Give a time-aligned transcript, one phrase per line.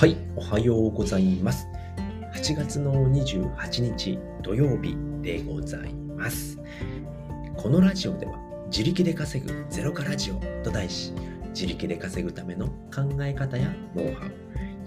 [0.00, 1.68] はい、おはようございます。
[2.32, 6.58] 8月の28日土曜日でございます。
[7.54, 11.12] このラジオでは自力で稼ぐゼロからラジオと題し、
[11.50, 14.32] 自力で稼ぐための考え方やノウハウ、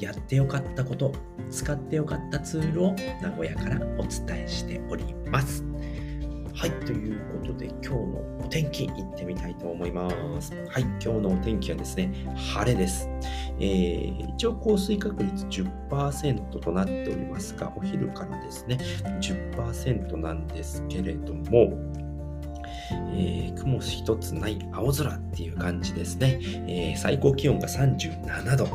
[0.04, 1.14] やってよかったこと、
[1.52, 5.64] 使ってよかったツールを名古屋からお伝えしております。
[6.56, 10.10] はい、ということで今日のお天気行ってみたいと思いま
[10.40, 10.54] す。
[10.70, 12.14] はい、今日のお天気はですね、
[12.56, 13.10] 晴れです。
[13.60, 18.78] えー一応降水確率10%となっておりますが、お昼からですね、
[19.20, 21.74] 10%なんですけれども、
[23.16, 26.40] えー雲一つない青空っていう感じですね。
[26.68, 28.72] えー最高気温が37度、えー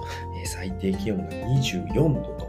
[0.47, 2.49] 最低気温が24度と、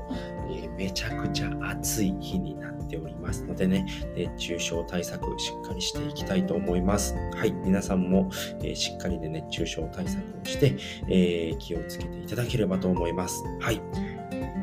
[0.51, 3.85] えーめちゃくちゃ暑い日になってておりますのでね、
[4.15, 7.15] 熱中症対策しっかりしていきたいと思います。
[7.35, 8.29] はい、皆さんも、
[8.61, 10.75] えーしっかりね、熱中症対策をして、
[11.07, 13.43] えー気をつけていただければと思います。
[13.59, 13.81] はい。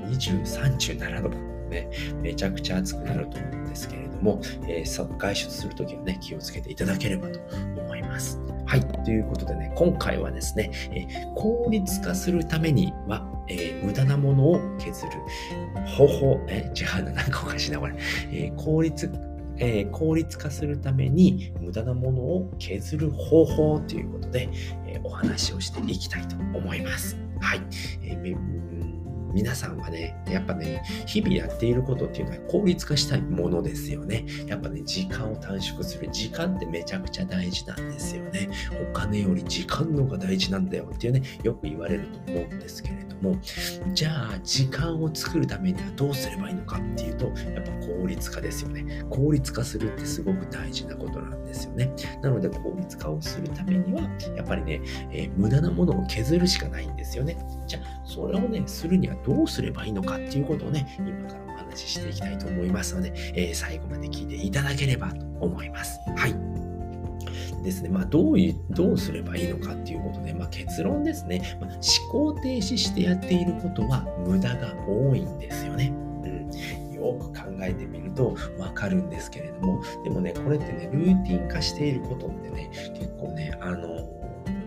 [0.08, 1.28] 20、37度
[1.68, 1.88] ね、
[2.22, 7.40] めちゃくちゃ暑くなると思うんですけれども、えー外出するときはね、気をつけていただければと
[7.80, 8.40] 思います。
[8.66, 8.80] はい。
[9.05, 15.12] ということでね、今回はですね、え効率化するためには、えー無駄なものを削る
[15.86, 17.94] 方法、え違うな、 なんかおかしいな、これ。
[18.33, 19.11] えー効率
[19.58, 24.48] えー効率化するために無駄なものを削る方法ということで、
[24.86, 27.17] えお話をしていきたいと思います。
[27.41, 27.61] はい。
[28.02, 28.75] えー
[29.32, 34.24] 皆さんはね、やっぱね、日々やっていることっていうのは効率化したいものですよね。
[34.46, 36.08] やっぱね、時間を短縮する。
[36.10, 38.48] 時間ってめちゃくちゃ大事なんですよね。
[38.91, 43.38] お金より時間の方が大事なんだよっていうね、よく言われると思うんですけれども、
[43.94, 47.72] じゃあ、時間を作るためにはどうすればいいのかっていうと、やっぱ
[48.06, 49.04] 効率化ですよね。
[49.10, 51.90] 効率化するってすごく大事なことなんですよね。
[52.22, 54.02] なので、効率化をするためには、
[54.36, 57.36] やっぱりね、えー無駄なものを削るしかないんですよね。
[57.66, 65.98] じゃあ、それをね、するにはどうすればいいのかっていうことをね、今からお話ししていきたいと思いますので、えー最後まで聞いていただければと思います。
[66.16, 66.34] はい。
[67.64, 76.05] ですね、まあ、どういう、どうすればいいのかっていうことで、まあ、結論ですね、まあ、思考停止してやっていることは無駄が多いんですよね。
[77.56, 84.08] 考えてみるとわかるんですけれども、でもね、これってね、ルーティン化していることってね、結構ね、あの、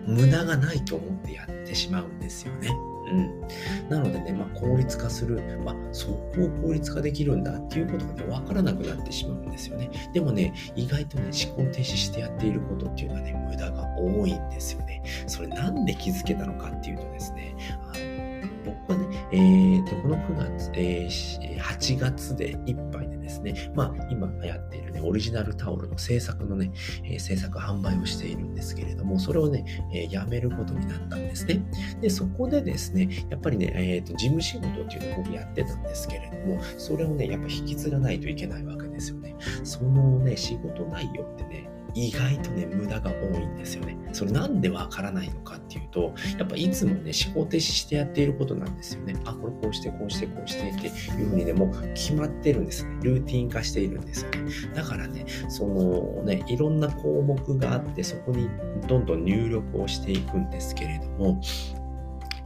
[0.05, 2.69] 無駄がないと思ってやってしまうんですよね。
[3.09, 3.41] うん、
[3.89, 9.89] なのでね、まあ、効率化する、まあ、そこを効率化できるんだっていうことがね、わからなくなってしまうんですよね。
[10.13, 15.01] でもね、意外とね、思考停止してやっていることっていうのはね、無駄が多いんですよね。
[15.25, 26.71] それなんで気づけたのかっていうとですね、あの僕はね、えーと、この9月、えー8月でいっぱいでですね、まあ、今流行っているね、オリジナルタオルの制作のね、
[27.03, 31.61] えー制作販売をしているんですけれども、それをね、えーやめることになったんですね。
[32.01, 39.35] で、そこでですね、やっぱりね、えーと、事務仕事っていうのを僕やってたんですけれども、それをね、やっぱ引き継がないといけないわけですよね。
[39.63, 43.97] そのね、仕事内容ってね、意外とね、無駄が多いんですよね。
[44.11, 49.15] それなんでわからないのかっていうと、やっぱいつもね、思考停止してやっていることなんですよね。
[49.25, 52.97] あ、これこうして、こうして、こうしてっていうふうにね、もう決まってるんですね。
[53.03, 54.51] ルーティン化しているんですよね。
[54.75, 58.49] だからね、そのね、いろんな項目があって、そこに
[58.87, 61.41] どんどん入力をしていくんですけれども、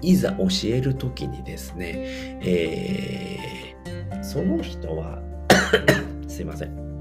[0.02, 1.94] いざ教えるときにですね、
[2.42, 3.64] えー
[4.24, 5.22] その人は、
[6.28, 6.93] すいません。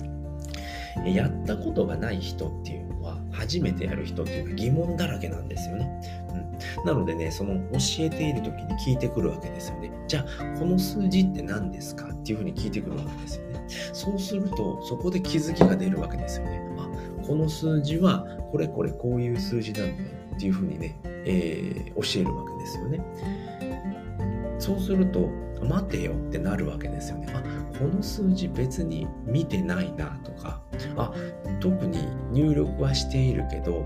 [1.10, 5.90] やったことがない人っていうのは、初めてやる人っていうのは疑問だらけなんですよね。
[6.78, 9.90] うん、なのでね、その教えている時に聞いてくるわけですよね。
[10.06, 13.64] じゃあ、この数字って何ですかっていうふうに聞いてくるわけですよね。
[13.92, 16.60] そうすると、そこで気づきが出るわけですよね。
[16.78, 16.88] あ、
[17.26, 23.00] この数字は、これこれこういう数字なんだよっていうふうにね、えー教えるわけですよね。
[24.62, 25.28] そうすると、
[25.60, 27.26] 待てよってなるわけですよね。
[27.34, 27.42] あ、
[27.76, 30.62] この数字別に見てないなとか、
[30.96, 31.12] あ、
[31.58, 31.98] 特に
[32.30, 33.84] 入力はしているけど、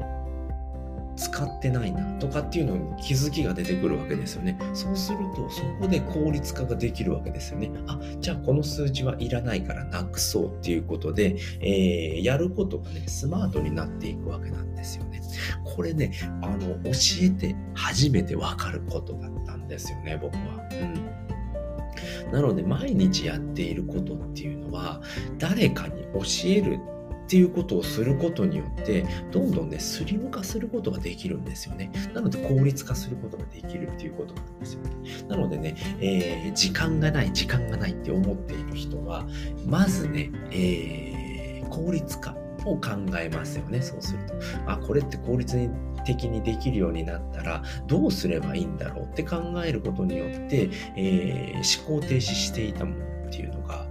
[1.16, 4.59] 使ってないなとかっていうのに気づきが出てくるわけですよね。
[4.74, 7.71] そうすると、そこで効率化ができるわけですよね。
[7.86, 15.22] あ、じゃあこの数字はいらないからなくそうっていうことで、えーやることがね、スマートになっていくわけなんですよね。
[15.65, 16.91] これね、あの、教
[17.22, 20.69] えて初めてわかることだったんですよね、僕は。
[20.72, 22.33] うん。
[22.33, 25.01] なので、毎日やっていることっていうのは、
[25.39, 26.80] 誰かに教える
[27.27, 31.91] っていうことをすることによって、どんどんね、スリム化することができるんですよね。
[32.15, 34.91] なので、効率化することができるっていうことなんですよね。
[35.28, 39.27] なのでね、えー時間がない、時間がないって思っている人は、
[39.67, 42.37] まずね、えー効率化。
[42.65, 44.34] を考えますよね、そうすると。
[44.67, 45.71] あ、これって効率
[46.05, 53.85] 的にできるようになったら、どうすればいいんだろうって考えることによって、えー、思考停止していたものっていうのが、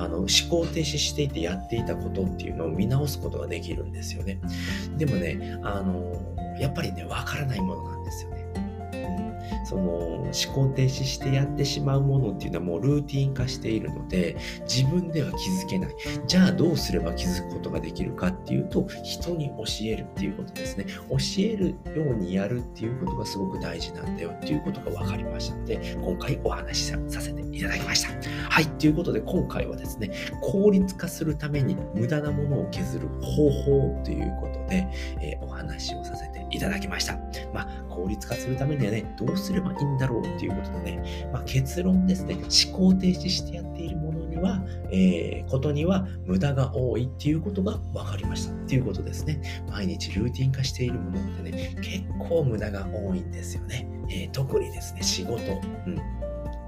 [0.00, 4.40] あの思考停止していてやっていたことっていうのを見直すことができるんですよね。
[4.96, 8.39] でもね、あのやっぱりね、わからないものなんですよね。
[9.64, 15.94] その思考停止してやってしまうものっていうのはもうルーティン化しているので自分では気づけない。
[16.26, 20.86] じゃあどうすれば気づくことができるかっていうと人に教えるっていうことですね。
[21.08, 28.10] 教えるようにやるっていうことがすごく大事なんだよっていうことが分かりましたので今回お話しさせていただきました。
[28.48, 30.10] はいということで今回はですね
[30.40, 34.86] 効率化するために無駄なものを削る方法ということで、
[35.20, 36.19] えー、お話をさせて
[36.60, 37.14] いただきました
[37.54, 49.40] まあ効率化するためにはねどうすればいいんだろうっていうことでね、まあ、結論ですね、思考停止してやっているものには、えー、ことには無駄が多いっていうことが分かりましたっていうことですね。
[49.68, 53.88] 毎日ルーティン化しているものってね、結構無駄が多いんですよね。
[54.10, 55.40] えー、特にですね、仕事。
[55.86, 55.98] うん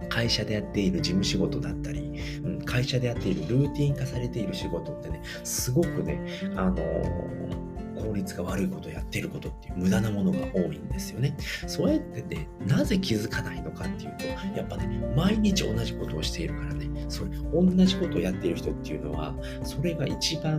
[0.09, 6.21] 会社でやっている事務仕事だったり、うん、会社でやっているルーティン化されている仕事ってね、すごくね、
[6.55, 11.37] あのー効率が悪いことをやっていることっていう無駄なものが多いんですよね。
[11.67, 14.87] そうやってね、なぜ気づかないのかっていうと、やっぱね、
[15.17, 20.59] 毎日同じことをしているからね、それ、同じことをやっている人っていうのは、それが一番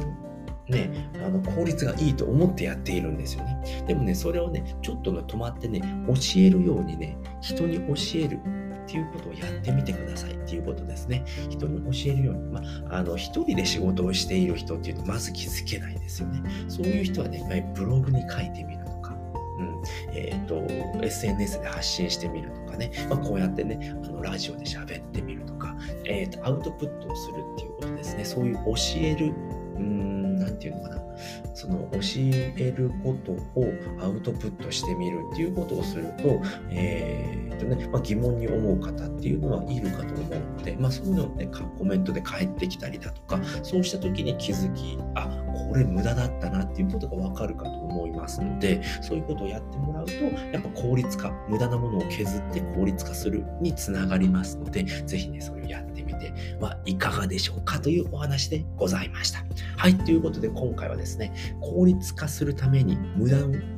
[0.70, 3.86] ね、あの効率がいいと思ってやっているんですよね。
[3.88, 8.40] でもね、それをね、ちょっとね、止まってね、教えるようにね、人に教える
[8.94, 11.26] っていうことをやってみてくださいっていうことですね。
[11.50, 12.62] 人に教えるように、ま
[12.92, 16.44] あ、あの、一人で仕事をしている人っていうと、まず気づけないですよね。
[16.68, 19.18] そういう人はね、ブログに書いてみるとか、
[19.58, 19.82] うん、
[20.14, 25.76] えっ、ー、と、SNS で発信してみるとかね、まあ、こうやってね、あの、ラジオで喋ってみるとか、
[26.06, 28.24] えっ、ー、と、アウトプットをするっていうことですね。
[28.24, 29.34] そういう教える、
[29.78, 31.02] うん、なんていうのかな。
[31.54, 32.00] その教
[32.34, 33.66] えることを
[34.02, 36.42] アウトプットしてみるっていうことをすると、
[36.72, 41.48] えーとねまあ、疑問に思う方っていうのはいるかと思うので、まあ、そういうのをね
[41.78, 45.28] コメントで返ってきたりだとかそうした時に気づきあ
[45.70, 59.44] これ無駄だったなっていうことがわかるかと思いますのでそういうことをやってもらうとやっぱ効率化無駄なものを削って効率化するにつながりますのでぜひねそれをやってみてはいかがでしょうかというお話でございました
[59.78, 63.38] はいということで今回はですね効率化するために無駄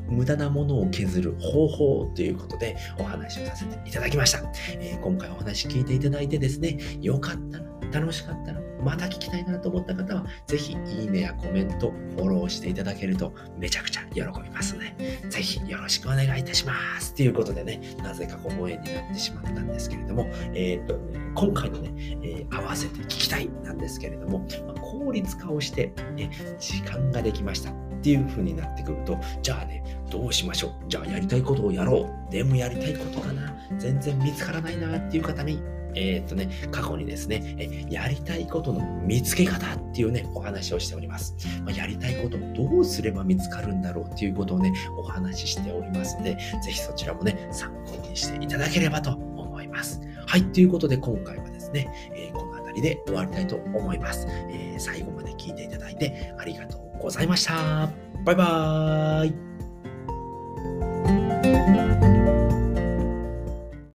[0.10, 4.40] 無駄なものを削る方法ということでお話をさせていただきました。
[4.80, 17.14] えー、今回お話聞いていただいてですね、よかったら、楽しかったな、また聞きたいなと思った方は、ぜひいいねやコメント、フォローしていただけるとめちゃくちゃ喜びますので、ぜひよろしくお願いいたします。
[17.14, 21.92] ということでね、なぜかこう縁になってしまったんですけれども、えー、っとね、今回のね、
[22.24, 26.30] えー、合わせて聞きたいなんですけれども、まあ、効率化をして、ね、
[26.60, 27.85] 時間ができました。
[28.06, 30.72] っていう風になってくると、じゃあね、どうしましょう？
[30.88, 32.31] じゃあやりたいことをやろう。
[32.31, 35.60] でもやりたいことかな全然見つからないなっていう方に、
[35.96, 41.36] えー、っとね、過去にですね、えやりたいことの見つけ方っていうね、お話をしております。
[41.63, 50.00] まあ、やりたいことどうすれば見つかるんだろうっていうことをね、お話ししておりますので、ぜひそちらもね、参考にしていただければと思います。
[50.28, 57.88] はい、ということで今回はですね、えー、この辺りで終わりたいと思います、えー、最後まで聞いていただいてありがとうございました。
[58.24, 59.34] バイバーイ